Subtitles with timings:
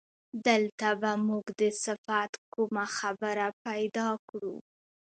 [0.47, 4.55] دلته به موږ د صفت کومه خبره پیدا کړو.